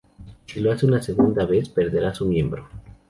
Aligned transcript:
Y 0.47 0.51
si 0.53 0.59
lo 0.61 0.71
hace 0.71 0.87
una 0.87 0.99
segunda 0.99 1.45
vez, 1.45 1.69
perderá 1.69 2.11
su 2.11 2.25
miembro. 2.25 2.67